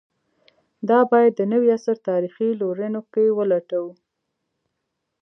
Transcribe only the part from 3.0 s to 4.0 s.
کې ولټوو.